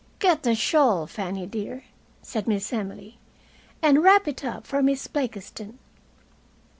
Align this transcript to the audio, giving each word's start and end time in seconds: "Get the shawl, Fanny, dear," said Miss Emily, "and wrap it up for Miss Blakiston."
"Get 0.17 0.41
the 0.41 0.55
shawl, 0.55 1.05
Fanny, 1.05 1.45
dear," 1.45 1.83
said 2.23 2.47
Miss 2.47 2.73
Emily, 2.73 3.19
"and 3.83 4.01
wrap 4.01 4.27
it 4.27 4.43
up 4.43 4.65
for 4.65 4.81
Miss 4.81 5.05
Blakiston." 5.07 5.77